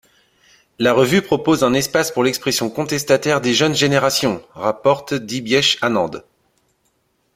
[0.79, 6.23] La revue propose un espace pour l'expression contestataire des jeunes générations, rapporte Dibyesh Anand.